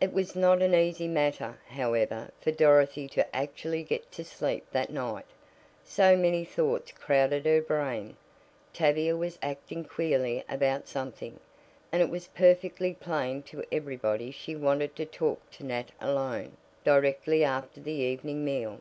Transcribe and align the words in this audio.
It 0.00 0.14
was 0.14 0.34
not 0.34 0.62
an 0.62 0.74
easy 0.74 1.06
matter, 1.06 1.58
however, 1.68 2.30
for 2.40 2.50
Dorothy 2.50 3.06
to 3.08 3.36
actually 3.36 3.82
get 3.82 4.10
to 4.12 4.24
sleep 4.24 4.64
that 4.72 4.88
night. 4.88 5.26
So 5.84 6.16
many 6.16 6.42
thoughts 6.42 6.90
crowded 6.92 7.44
her 7.44 7.60
brain: 7.60 8.16
Tavia 8.72 9.14
was 9.14 9.38
acting 9.42 9.84
queerly 9.84 10.42
about 10.48 10.88
something, 10.88 11.38
and 11.92 12.00
it 12.00 12.08
was 12.08 12.28
perfectly 12.28 12.94
plain 12.94 13.42
to 13.42 13.62
everybody 13.70 14.30
she 14.30 14.56
wanted 14.56 14.96
to 14.96 15.04
talk 15.04 15.50
to 15.50 15.64
Nat 15.66 15.90
alone, 16.00 16.56
directly 16.82 17.44
after 17.44 17.78
the 17.78 17.92
evening 17.92 18.46
meal. 18.46 18.80